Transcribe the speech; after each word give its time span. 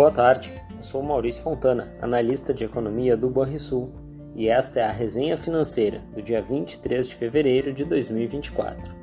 Boa 0.00 0.10
tarde, 0.10 0.50
eu 0.74 0.82
sou 0.82 1.02
Maurício 1.02 1.42
Fontana, 1.42 1.92
analista 2.00 2.54
de 2.54 2.64
economia 2.64 3.18
do 3.18 3.28
Banrisul, 3.28 3.92
e 4.34 4.48
esta 4.48 4.80
é 4.80 4.82
a 4.82 4.90
resenha 4.90 5.36
financeira 5.36 6.00
do 6.14 6.22
dia 6.22 6.40
23 6.40 7.06
de 7.06 7.14
fevereiro 7.14 7.70
de 7.70 7.84
2024. 7.84 8.94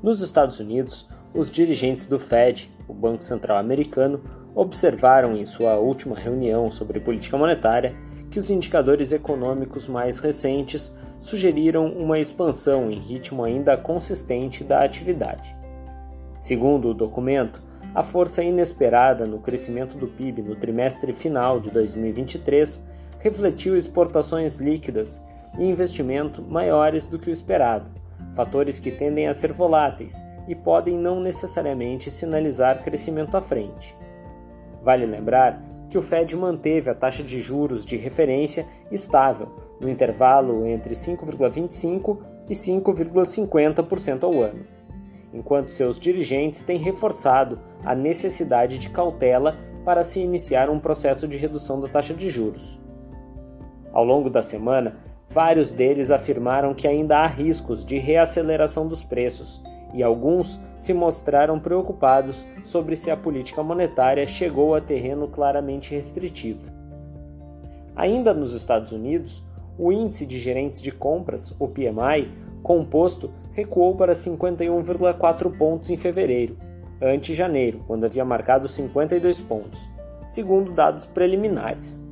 Nos 0.00 0.20
Estados 0.20 0.60
Unidos, 0.60 1.08
os 1.34 1.50
dirigentes 1.50 2.06
do 2.06 2.16
Fed, 2.16 2.72
o 2.86 2.94
Banco 2.94 3.24
Central 3.24 3.58
Americano, 3.58 4.22
observaram 4.54 5.36
em 5.36 5.44
sua 5.44 5.74
última 5.78 6.14
reunião 6.14 6.70
sobre 6.70 7.00
política 7.00 7.36
monetária 7.36 7.92
que 8.30 8.38
os 8.38 8.48
indicadores 8.50 9.10
econômicos 9.10 9.88
mais 9.88 10.20
recentes 10.20 10.92
sugeriram 11.18 11.88
uma 11.88 12.20
expansão 12.20 12.88
em 12.88 13.00
ritmo 13.00 13.42
ainda 13.42 13.76
consistente 13.76 14.62
da 14.62 14.84
atividade. 14.84 15.56
Segundo 16.38 16.90
o 16.90 16.94
documento, 16.94 17.66
a 17.94 18.02
força 18.02 18.42
inesperada 18.42 19.26
no 19.26 19.38
crescimento 19.38 19.96
do 19.96 20.06
PIB 20.06 20.42
no 20.42 20.54
trimestre 20.54 21.12
final 21.12 21.58
de 21.60 21.70
2023 21.70 22.82
refletiu 23.20 23.76
exportações 23.76 24.58
líquidas 24.58 25.22
e 25.58 25.64
investimento 25.64 26.42
maiores 26.42 27.06
do 27.06 27.18
que 27.18 27.30
o 27.30 27.32
esperado, 27.32 27.86
fatores 28.34 28.78
que 28.78 28.90
tendem 28.90 29.26
a 29.26 29.34
ser 29.34 29.52
voláteis 29.52 30.24
e 30.46 30.54
podem 30.54 30.96
não 30.96 31.20
necessariamente 31.20 32.10
sinalizar 32.10 32.82
crescimento 32.82 33.36
à 33.36 33.40
frente. 33.40 33.96
Vale 34.82 35.06
lembrar 35.06 35.62
que 35.88 35.98
o 35.98 36.02
Fed 36.02 36.36
manteve 36.36 36.90
a 36.90 36.94
taxa 36.94 37.22
de 37.22 37.40
juros 37.40 37.84
de 37.84 37.96
referência 37.96 38.66
estável 38.90 39.48
no 39.80 39.88
intervalo 39.88 40.66
entre 40.66 40.94
5,25% 40.94 42.18
e 42.48 42.54
5,50% 42.54 44.24
ao 44.24 44.42
ano, 44.42 44.64
enquanto 45.36 45.70
seus 45.70 46.00
dirigentes 46.00 46.62
têm 46.62 46.78
reforçado 46.78 47.60
a 47.84 47.94
necessidade 47.94 48.78
de 48.78 48.88
cautela 48.88 49.54
para 49.84 50.02
se 50.02 50.18
iniciar 50.18 50.70
um 50.70 50.80
processo 50.80 51.28
de 51.28 51.36
redução 51.36 51.78
da 51.78 51.86
taxa 51.86 52.14
de 52.14 52.30
juros. 52.30 52.80
Ao 53.92 54.02
longo 54.02 54.30
da 54.30 54.40
semana, 54.40 54.96
vários 55.28 55.72
deles 55.72 56.10
afirmaram 56.10 56.72
que 56.72 56.88
ainda 56.88 57.18
há 57.18 57.26
riscos 57.26 57.84
de 57.84 57.98
reaceleração 57.98 58.88
dos 58.88 59.02
preços 59.02 59.62
e 59.92 60.02
alguns 60.02 60.58
se 60.78 60.94
mostraram 60.94 61.60
preocupados 61.60 62.46
sobre 62.64 62.96
se 62.96 63.10
a 63.10 63.16
política 63.16 63.62
monetária 63.62 64.26
chegou 64.26 64.74
a 64.74 64.80
terreno 64.80 65.28
claramente 65.28 65.94
restritivo. 65.94 66.72
Ainda 67.94 68.32
nos 68.32 68.54
Estados 68.54 68.90
Unidos, 68.90 69.44
o 69.78 69.92
índice 69.92 70.24
de 70.24 70.38
gerentes 70.38 70.80
de 70.80 70.90
compras, 70.90 71.54
o 71.58 71.68
PMI, 71.68 72.32
composto, 72.62 73.30
recuou 73.56 73.96
para 73.96 74.12
51,4 74.12 75.56
pontos 75.56 75.88
em 75.88 75.96
fevereiro, 75.96 76.58
ante 77.00 77.32
janeiro, 77.32 77.82
quando 77.86 78.04
havia 78.04 78.22
marcado 78.22 78.68
52 78.68 79.40
pontos, 79.40 79.90
segundo 80.26 80.72
dados 80.72 81.06
preliminares. 81.06 82.04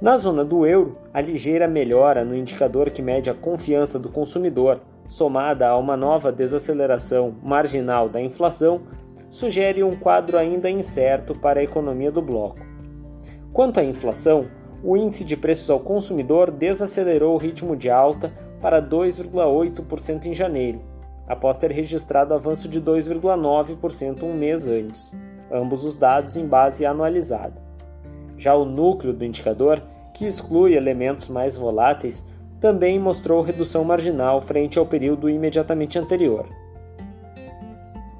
Na 0.00 0.16
zona 0.16 0.42
do 0.42 0.64
euro, 0.64 0.96
a 1.12 1.20
ligeira 1.20 1.68
melhora 1.68 2.24
no 2.24 2.34
indicador 2.34 2.88
que 2.88 3.02
mede 3.02 3.28
a 3.28 3.34
confiança 3.34 3.98
do 3.98 4.08
consumidor, 4.08 4.80
somada 5.06 5.68
a 5.68 5.76
uma 5.76 5.98
nova 5.98 6.32
desaceleração 6.32 7.34
marginal 7.42 8.08
da 8.08 8.22
inflação, 8.22 8.80
sugere 9.28 9.84
um 9.84 9.94
quadro 9.94 10.38
ainda 10.38 10.70
incerto 10.70 11.38
para 11.38 11.60
a 11.60 11.62
economia 11.62 12.10
do 12.10 12.22
bloco. 12.22 12.58
Quanto 13.52 13.80
à 13.80 13.84
inflação, 13.84 14.46
o 14.82 14.96
índice 14.96 15.24
de 15.24 15.36
preços 15.36 15.68
ao 15.68 15.78
consumidor 15.78 16.50
desacelerou 16.50 17.34
o 17.34 17.38
ritmo 17.38 17.76
de 17.76 17.90
alta 17.90 18.32
para 18.60 18.82
2,8% 18.82 20.26
em 20.26 20.34
janeiro, 20.34 20.82
após 21.26 21.56
ter 21.56 21.70
registrado 21.70 22.34
avanço 22.34 22.68
de 22.68 22.80
2,9% 22.80 24.22
um 24.22 24.34
mês 24.34 24.66
antes, 24.66 25.14
ambos 25.50 25.84
os 25.84 25.96
dados 25.96 26.36
em 26.36 26.46
base 26.46 26.84
anualizada. 26.84 27.60
Já 28.36 28.54
o 28.54 28.64
núcleo 28.64 29.12
do 29.12 29.24
indicador, 29.24 29.82
que 30.14 30.26
exclui 30.26 30.74
elementos 30.74 31.28
mais 31.28 31.56
voláteis, 31.56 32.24
também 32.60 32.98
mostrou 32.98 33.42
redução 33.42 33.84
marginal 33.84 34.40
frente 34.40 34.78
ao 34.78 34.84
período 34.84 35.30
imediatamente 35.30 35.98
anterior. 35.98 36.46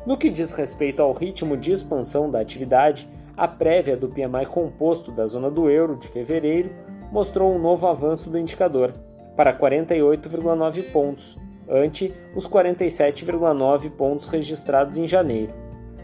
No 0.06 0.16
que 0.16 0.30
diz 0.30 0.52
respeito 0.52 1.02
ao 1.02 1.12
ritmo 1.12 1.56
de 1.56 1.72
expansão 1.72 2.30
da 2.30 2.40
atividade, 2.40 3.06
a 3.36 3.46
prévia 3.46 3.96
do 3.96 4.08
PMI 4.08 4.46
composto 4.50 5.12
da 5.12 5.26
zona 5.26 5.50
do 5.50 5.68
euro 5.68 5.96
de 5.96 6.08
fevereiro 6.08 6.70
mostrou 7.12 7.54
um 7.54 7.58
novo 7.58 7.86
avanço 7.86 8.30
do 8.30 8.38
indicador, 8.38 8.92
para 9.40 9.54
48,9 9.54 10.92
pontos, 10.92 11.38
ante 11.66 12.12
os 12.36 12.46
47,9 12.46 13.88
pontos 13.88 14.28
registrados 14.28 14.98
em 14.98 15.06
janeiro. 15.06 15.54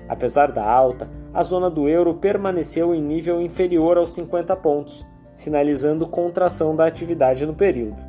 Apesar 0.09 0.51
da 0.51 0.65
alta, 0.65 1.07
a 1.35 1.43
zona 1.43 1.69
do 1.69 1.87
euro 1.87 2.15
permaneceu 2.15 2.95
em 2.95 3.03
nível 3.03 3.43
inferior 3.43 3.99
aos 3.99 4.15
50 4.15 4.57
pontos, 4.57 5.07
sinalizando 5.35 6.09
contração 6.09 6.75
da 6.75 6.87
atividade 6.87 7.45
no 7.45 7.53
período. 7.53 8.03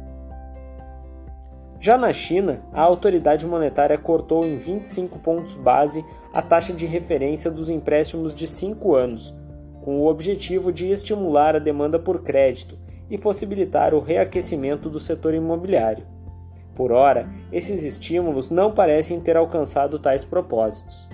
Já 1.78 1.98
na 1.98 2.14
China, 2.14 2.62
a 2.72 2.82
autoridade 2.82 3.46
monetária 3.46 3.98
cortou 3.98 4.46
em 4.46 4.56
25 4.56 5.20
pontos 5.20 5.58
base 5.58 6.06
a 6.34 6.42
taxa 6.42 6.72
de 6.72 6.86
referência 6.86 7.52
dos 7.52 7.68
empréstimos 7.68 8.34
de 8.34 8.48
5 8.48 8.96
anos, 8.96 9.36
com 9.84 10.00
o 10.00 10.08
objetivo 10.08 10.72
de 10.72 10.90
estimular 10.90 11.54
a 11.54 11.60
demanda 11.60 12.00
por 12.00 12.24
crédito 12.24 12.87
e 13.10 13.18
possibilitar 13.18 13.94
o 13.94 14.00
reaquecimento 14.00 14.90
do 14.90 15.00
setor 15.00 15.34
imobiliário. 15.34 16.06
Por 16.76 16.92
ora, 16.92 17.28
esses 17.52 17.84
estímulos 17.84 18.50
não 18.50 18.72
parecem 18.72 19.20
ter 19.20 19.36
alcançado 19.36 19.98
tais 19.98 20.24
propósitos. 20.24 21.10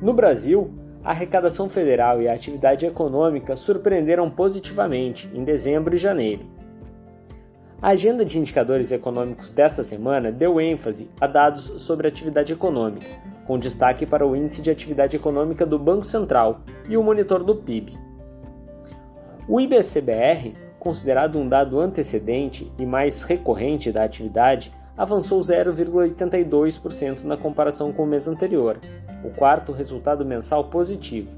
No 0.00 0.14
Brasil, 0.14 0.72
a 1.04 1.10
arrecadação 1.10 1.68
federal 1.68 2.22
e 2.22 2.28
a 2.28 2.32
atividade 2.32 2.86
econômica 2.86 3.56
surpreenderam 3.56 4.30
positivamente 4.30 5.30
em 5.34 5.44
dezembro 5.44 5.94
e 5.94 5.98
janeiro 5.98 6.60
a 7.82 7.88
agenda 7.88 8.26
de 8.26 8.38
indicadores 8.38 8.92
econômicos 8.92 9.50
desta 9.50 9.82
semana 9.82 10.30
deu 10.30 10.60
ênfase 10.60 11.08
a 11.18 11.26
dados 11.26 11.72
sobre 11.78 12.06
atividade 12.06 12.52
econômica, 12.52 13.06
com 13.46 13.58
destaque 13.58 14.04
para 14.04 14.26
o 14.26 14.36
Índice 14.36 14.60
de 14.60 14.70
Atividade 14.70 15.16
Econômica 15.16 15.64
do 15.64 15.78
Banco 15.78 16.04
Central 16.04 16.60
e 16.90 16.96
o 16.98 17.02
monitor 17.02 17.42
do 17.42 17.56
PIB. 17.56 18.09
O 19.52 19.60
IBCBR, 19.60 20.54
considerado 20.78 21.36
um 21.36 21.48
dado 21.48 21.80
antecedente 21.80 22.72
e 22.78 22.86
mais 22.86 23.24
recorrente 23.24 23.90
da 23.90 24.04
atividade, 24.04 24.72
avançou 24.96 25.40
0,82% 25.40 27.24
na 27.24 27.36
comparação 27.36 27.92
com 27.92 28.04
o 28.04 28.06
mês 28.06 28.28
anterior, 28.28 28.78
o 29.24 29.30
quarto 29.30 29.72
resultado 29.72 30.24
mensal 30.24 30.66
positivo. 30.66 31.36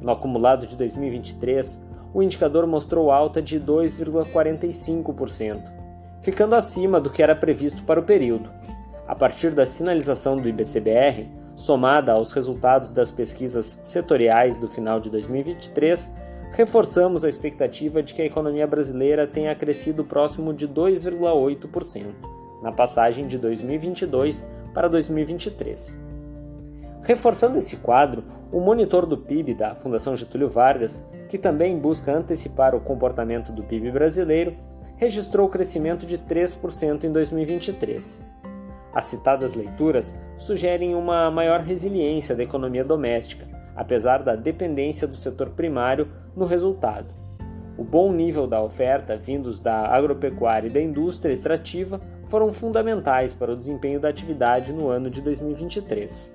No 0.00 0.12
acumulado 0.12 0.64
de 0.64 0.76
2023, 0.76 1.82
o 2.14 2.22
indicador 2.22 2.68
mostrou 2.68 3.10
alta 3.10 3.42
de 3.42 3.60
2,45%, 3.60 5.60
ficando 6.22 6.54
acima 6.54 7.00
do 7.00 7.10
que 7.10 7.20
era 7.20 7.34
previsto 7.34 7.82
para 7.82 7.98
o 7.98 8.04
período. 8.04 8.48
A 9.08 9.14
partir 9.16 9.50
da 9.50 9.66
sinalização 9.66 10.36
do 10.36 10.48
IBCBR, 10.48 11.28
somada 11.56 12.12
aos 12.12 12.32
resultados 12.32 12.92
das 12.92 13.10
pesquisas 13.10 13.80
setoriais 13.82 14.56
do 14.56 14.68
final 14.68 15.00
de 15.00 15.10
2023, 15.10 16.29
reforçamos 16.60 17.24
a 17.24 17.28
expectativa 17.28 18.02
de 18.02 18.12
que 18.12 18.20
a 18.20 18.26
economia 18.26 18.66
brasileira 18.66 19.26
tenha 19.26 19.54
crescido 19.54 20.04
próximo 20.04 20.52
de 20.52 20.68
2,8% 20.68 22.04
na 22.62 22.70
passagem 22.70 23.26
de 23.26 23.38
2022 23.38 24.46
para 24.74 24.86
2023. 24.86 25.98
Reforçando 27.02 27.56
esse 27.56 27.78
quadro, 27.78 28.22
o 28.52 28.60
monitor 28.60 29.06
do 29.06 29.16
PIB 29.16 29.54
da 29.54 29.74
Fundação 29.74 30.14
Getúlio 30.14 30.50
Vargas, 30.50 31.02
que 31.30 31.38
também 31.38 31.78
busca 31.78 32.12
antecipar 32.12 32.74
o 32.74 32.80
comportamento 32.80 33.50
do 33.52 33.62
PIB 33.62 33.90
brasileiro, 33.90 34.54
registrou 34.98 35.48
crescimento 35.48 36.04
de 36.04 36.18
3% 36.18 37.04
em 37.04 37.10
2023. 37.10 38.22
As 38.92 39.04
citadas 39.04 39.54
leituras 39.54 40.14
sugerem 40.36 40.94
uma 40.94 41.30
maior 41.30 41.60
resiliência 41.60 42.36
da 42.36 42.42
economia 42.42 42.84
doméstica, 42.84 43.48
apesar 43.80 44.22
da 44.22 44.36
dependência 44.36 45.08
do 45.08 45.16
setor 45.16 45.48
primário 45.48 46.06
no 46.36 46.44
resultado. 46.44 47.14
O 47.78 47.82
bom 47.82 48.12
nível 48.12 48.46
da 48.46 48.62
oferta 48.62 49.16
vindos 49.16 49.58
da 49.58 49.86
agropecuária 49.86 50.68
e 50.68 50.70
da 50.70 50.82
indústria 50.82 51.32
extrativa 51.32 51.98
foram 52.26 52.52
fundamentais 52.52 53.32
para 53.32 53.50
o 53.50 53.56
desempenho 53.56 53.98
da 53.98 54.10
atividade 54.10 54.70
no 54.70 54.90
ano 54.90 55.08
de 55.08 55.22
2023. 55.22 56.30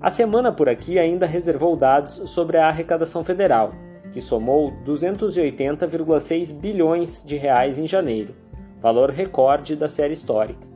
A 0.00 0.10
semana 0.10 0.52
por 0.52 0.68
aqui 0.68 0.96
ainda 0.96 1.26
reservou 1.26 1.74
dados 1.74 2.22
sobre 2.30 2.56
a 2.56 2.68
arrecadação 2.68 3.24
federal, 3.24 3.72
que 4.12 4.20
somou 4.20 4.70
280,6 4.86 6.52
bilhões 6.52 7.20
de 7.26 7.36
reais 7.36 7.80
em 7.80 7.86
janeiro, 7.88 8.32
valor 8.80 9.10
recorde 9.10 9.74
da 9.74 9.88
série 9.88 10.14
histórica. 10.14 10.68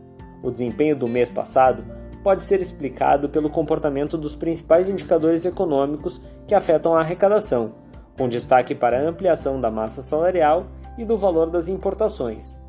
O 0.42 0.50
desempenho 0.50 0.96
do 0.96 1.06
mês 1.06 1.30
passado 1.30 2.01
pode 2.22 2.42
ser 2.42 2.60
explicado 2.60 3.28
pelo 3.28 3.50
comportamento 3.50 4.16
dos 4.16 4.34
principais 4.34 4.88
indicadores 4.88 5.44
econômicos 5.44 6.20
que 6.46 6.54
afetam 6.54 6.94
a 6.94 7.00
arrecadação, 7.00 7.74
com 8.16 8.28
destaque 8.28 8.74
para 8.74 8.98
a 8.98 9.08
ampliação 9.08 9.60
da 9.60 9.70
massa 9.70 10.02
salarial 10.02 10.66
e 10.96 11.04
do 11.04 11.16
valor 11.18 11.50
das 11.50 11.68
importações. 11.68 12.60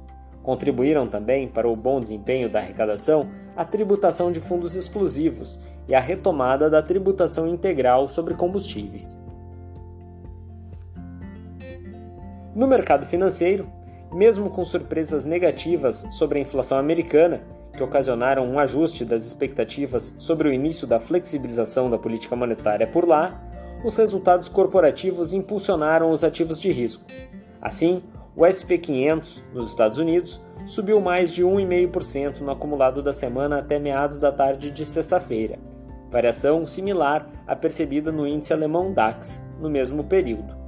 Contribuíram 0.41 1.07
também 1.07 1.47
para 1.47 1.67
o 1.67 1.75
bom 1.75 2.01
desempenho 2.01 2.49
da 2.49 2.59
arrecadação 2.59 3.29
a 3.55 3.63
tributação 3.63 4.31
de 4.31 4.39
fundos 4.39 4.75
exclusivos 4.75 5.59
e 5.87 5.93
a 5.93 5.99
retomada 5.99 6.69
da 6.69 6.81
tributação 6.81 7.47
integral 7.47 8.09
sobre 8.09 8.33
combustíveis. 8.33 9.17
No 12.55 12.67
mercado 12.67 13.05
financeiro, 13.05 13.67
mesmo 14.11 14.49
com 14.49 14.63
surpresas 14.63 15.25
negativas 15.25 16.05
sobre 16.11 16.39
a 16.39 16.41
inflação 16.41 16.77
americana, 16.77 17.41
que 17.75 17.83
ocasionaram 17.83 18.45
um 18.45 18.59
ajuste 18.59 19.03
das 19.03 19.25
expectativas 19.25 20.13
sobre 20.17 20.47
o 20.47 20.53
início 20.53 20.87
da 20.87 20.99
flexibilização 20.99 21.89
da 21.89 21.97
política 21.97 22.35
monetária 22.35 22.87
por 22.87 23.07
lá, 23.07 23.41
os 23.83 23.95
resultados 23.95 24.47
corporativos 24.47 25.33
impulsionaram 25.33 26.11
os 26.11 26.23
ativos 26.23 26.61
de 26.61 26.71
risco. 26.71 27.03
Assim, 27.61 28.01
o 28.35 28.45
SP 28.47 28.77
500 28.77 29.43
nos 29.53 29.69
Estados 29.69 29.97
Unidos 29.97 30.41
subiu 30.65 31.01
mais 31.01 31.31
de 31.31 31.43
1,5% 31.43 32.39
no 32.39 32.51
acumulado 32.51 33.01
da 33.01 33.11
semana 33.11 33.59
até 33.59 33.77
meados 33.77 34.19
da 34.19 34.31
tarde 34.31 34.71
de 34.71 34.85
sexta-feira, 34.85 35.59
variação 36.09 36.65
similar 36.65 37.27
à 37.45 37.55
percebida 37.55 38.11
no 38.11 38.25
índice 38.25 38.53
alemão 38.53 38.93
DAX 38.93 39.43
no 39.59 39.69
mesmo 39.69 40.03
período. 40.03 40.62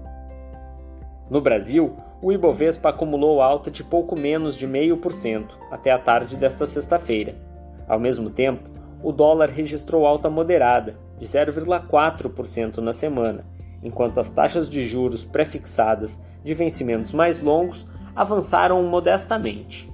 No 1.30 1.42
Brasil, 1.42 1.96
o 2.22 2.32
Ibovespa 2.32 2.90
acumulou 2.90 3.42
alta 3.42 3.72
de 3.72 3.84
pouco 3.84 4.18
menos 4.18 4.56
de 4.56 4.68
0,5% 4.68 5.52
até 5.72 5.92
a 5.92 5.98
tarde 5.98 6.36
desta 6.36 6.68
sexta-feira. 6.68 7.36
Ao 7.88 8.00
mesmo 8.00 8.30
tempo, 8.30 8.70
o 9.02 9.12
dólar 9.12 9.50
registrou 9.50 10.06
alta 10.06 10.30
moderada, 10.30 10.98
de 11.18 11.26
0,4% 11.26 12.78
na 12.78 12.94
semana, 12.94 13.46
enquanto 13.82 14.20
as 14.20 14.30
taxas 14.30 14.70
de 14.70 14.86
juros 14.86 15.24
prefixadas 15.24 16.22
de 16.44 16.54
vencimentos 16.54 17.12
mais 17.12 17.42
longos 17.42 17.88
avançaram 18.16 18.82
modestamente. 18.84 19.92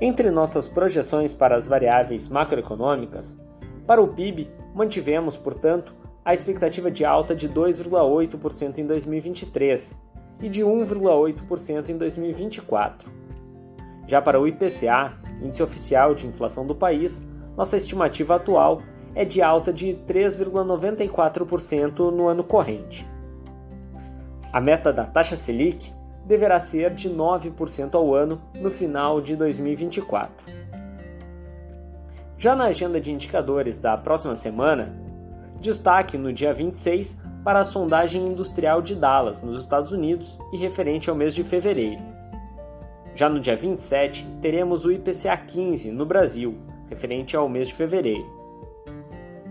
Entre 0.00 0.30
nossas 0.30 0.68
projeções 0.68 1.34
para 1.34 1.56
as 1.56 1.66
variáveis 1.66 2.28
macroeconômicas, 2.28 3.36
para 3.84 4.00
o 4.00 4.08
PIB, 4.08 4.48
mantivemos, 4.74 5.36
portanto, 5.36 5.94
a 6.28 6.34
expectativa 6.34 6.90
de 6.90 7.06
alta 7.06 7.34
de 7.34 7.48
2,8% 7.48 8.76
em 8.76 8.86
2023 8.86 9.98
e 10.42 10.48
de 10.50 10.60
1,8% 10.60 11.88
em 11.88 11.96
2024. 11.96 13.10
Já 14.06 14.20
para 14.20 14.38
o 14.38 14.46
IPCA, 14.46 15.14
Índice 15.40 15.62
Oficial 15.62 16.14
de 16.14 16.26
Inflação 16.26 16.66
do 16.66 16.74
país, 16.74 17.24
nossa 17.56 17.78
estimativa 17.78 18.36
atual 18.36 18.82
é 19.14 19.24
de 19.24 19.40
alta 19.40 19.72
de 19.72 19.98
3,94% 20.06 22.10
no 22.10 22.28
ano 22.28 22.44
corrente. 22.44 23.08
A 24.52 24.60
meta 24.60 24.92
da 24.92 25.06
taxa 25.06 25.34
Selic 25.34 25.90
deverá 26.26 26.60
ser 26.60 26.92
de 26.92 27.08
9% 27.08 27.94
ao 27.94 28.14
ano 28.14 28.38
no 28.54 28.70
final 28.70 29.22
de 29.22 29.34
2024. 29.34 30.44
Já 32.36 32.54
na 32.54 32.64
agenda 32.64 33.00
de 33.00 33.10
indicadores 33.10 33.80
da 33.80 33.96
próxima 33.96 34.36
semana, 34.36 35.07
destaque 35.60 36.16
no 36.16 36.32
dia 36.32 36.52
26 36.52 37.22
para 37.44 37.60
a 37.60 37.64
sondagem 37.64 38.26
industrial 38.26 38.82
de 38.82 38.94
Dallas, 38.94 39.42
nos 39.42 39.58
Estados 39.60 39.92
Unidos, 39.92 40.38
e 40.52 40.56
referente 40.56 41.08
ao 41.08 41.16
mês 41.16 41.34
de 41.34 41.42
fevereiro. 41.44 42.02
Já 43.14 43.28
no 43.28 43.40
dia 43.40 43.56
27, 43.56 44.26
teremos 44.40 44.84
o 44.84 44.92
IPCA 44.92 45.36
15 45.36 45.90
no 45.90 46.06
Brasil, 46.06 46.56
referente 46.88 47.36
ao 47.36 47.48
mês 47.48 47.68
de 47.68 47.74
fevereiro. 47.74 48.26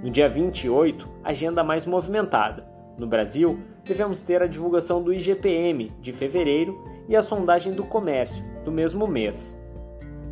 No 0.01 0.09
dia 0.09 0.29
28, 0.29 1.07
agenda 1.23 1.63
mais 1.63 1.85
movimentada. 1.85 2.65
No 2.97 3.05
Brasil, 3.05 3.59
devemos 3.83 4.21
ter 4.21 4.41
a 4.41 4.47
divulgação 4.47 5.01
do 5.01 5.13
IGPM 5.13 5.91
de 5.99 6.13
fevereiro 6.13 6.81
e 7.09 7.15
a 7.15 7.23
sondagem 7.23 7.73
do 7.73 7.83
comércio 7.83 8.45
do 8.63 8.71
mesmo 8.71 9.07
mês. 9.07 9.59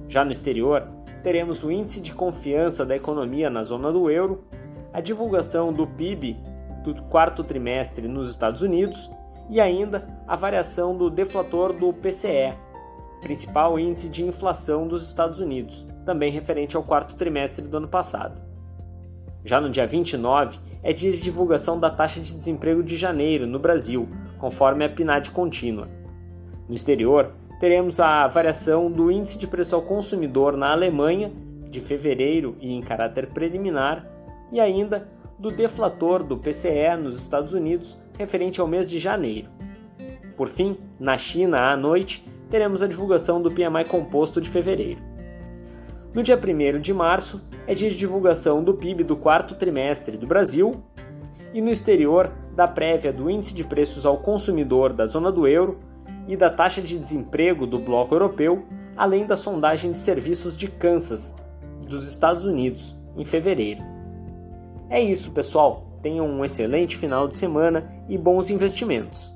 Já 0.08 0.24
no 0.24 0.32
exterior, 0.32 0.88
teremos 1.24 1.64
o 1.64 1.72
índice 1.72 2.00
de 2.00 2.14
confiança 2.14 2.86
da 2.86 2.96
economia 2.96 3.50
na 3.50 3.64
zona 3.64 3.92
do 3.92 4.10
euro, 4.10 4.44
a 4.96 5.02
divulgação 5.02 5.74
do 5.74 5.86
PIB 5.86 6.38
do 6.82 6.96
quarto 7.10 7.44
trimestre 7.44 8.08
nos 8.08 8.32
Estados 8.32 8.62
Unidos 8.62 9.12
e 9.50 9.60
ainda 9.60 10.08
a 10.26 10.38
variação 10.38 10.96
do 10.96 11.10
deflator 11.10 11.74
do 11.74 11.92
PCE, 11.92 12.54
principal 13.20 13.78
índice 13.78 14.08
de 14.08 14.24
inflação 14.24 14.88
dos 14.88 15.06
Estados 15.06 15.42
Unidos, 15.42 15.86
também 16.06 16.32
referente 16.32 16.78
ao 16.78 16.84
quarto 16.84 17.14
trimestre 17.16 17.68
do 17.68 17.76
ano 17.76 17.90
passado. 17.90 18.42
Já 19.44 19.60
no 19.60 19.70
dia 19.70 19.86
29 19.86 20.60
é 20.82 20.94
dia 20.94 21.12
de 21.12 21.20
divulgação 21.20 21.78
da 21.78 21.90
taxa 21.90 22.22
de 22.22 22.34
desemprego 22.34 22.82
de 22.82 22.96
janeiro 22.96 23.46
no 23.46 23.60
Brasil, 23.60 24.08
conforme 24.40 24.86
a 24.86 24.90
PNAD 24.90 25.32
contínua. 25.32 25.90
No 26.70 26.74
exterior, 26.74 27.34
teremos 27.60 28.00
a 28.00 28.26
variação 28.28 28.90
do 28.90 29.12
índice 29.12 29.38
de 29.38 29.46
preço 29.46 29.76
ao 29.76 29.82
consumidor 29.82 30.56
na 30.56 30.72
Alemanha, 30.72 31.34
de 31.70 31.82
fevereiro 31.82 32.56
e 32.62 32.74
em 32.74 32.82
caráter 32.82 33.28
preliminar, 33.28 34.15
e 34.52 34.60
ainda 34.60 35.08
do 35.38 35.52
deflator 35.52 36.24
do 36.24 36.38
PCE 36.38 36.96
nos 36.98 37.20
Estados 37.20 37.54
Unidos, 37.54 37.98
referente 38.18 38.62
ao 38.62 38.68
mês 38.68 38.90
de 38.90 39.00
janeiro. 39.00 39.50
Por 40.38 40.50
fim, 40.50 40.78
na 41.00 41.18
China, 41.18 41.72
à 41.72 41.78
noite, 41.78 42.28
teremos 42.50 42.82
a 42.82 42.88
divulgação 42.88 43.42
do 43.42 43.52
PMI 43.52 43.86
composto 43.90 44.40
de 44.40 44.50
fevereiro. 44.50 45.02
No 46.14 46.24
dia 46.24 46.38
1 46.38 46.80
de 46.80 46.94
março, 46.94 47.42
é 47.68 47.74
dia 47.74 47.90
de 47.90 47.98
divulgação 47.98 48.64
do 48.64 48.74
PIB 48.74 49.04
do 49.04 49.18
quarto 49.18 49.56
trimestre 49.56 50.18
do 50.18 50.26
Brasil 50.26 50.82
e 51.54 51.62
no 51.62 51.70
exterior, 51.70 52.32
da 52.56 52.68
prévia 52.68 53.12
do 53.12 53.30
Índice 53.30 53.54
de 53.54 53.64
Preços 53.64 54.06
ao 54.06 54.18
Consumidor 54.18 54.94
da 54.94 55.06
zona 55.06 55.32
do 55.32 55.46
euro 55.46 55.80
e 56.28 56.38
da 56.38 56.50
taxa 56.50 56.82
de 56.82 56.98
desemprego 56.98 57.68
do 57.68 57.80
bloco 57.80 58.16
europeu, 58.16 58.64
além 58.96 59.26
da 59.26 59.36
sondagem 59.36 59.92
de 59.92 59.98
serviços 59.98 60.56
de 60.56 60.68
Kansas, 60.68 61.36
dos 61.86 62.08
Estados 62.08 62.46
Unidos, 62.46 62.96
em 63.18 63.26
fevereiro. 63.26 63.95
É 64.90 65.02
isso, 65.02 65.32
pessoal. 65.32 66.00
Tenham 66.02 66.28
um 66.28 66.46
excelente 66.46 66.96
final 66.96 67.28
de 67.28 67.36
semana 67.36 67.92
e 68.08 68.18
bons 68.18 68.50
investimentos. 68.50 69.35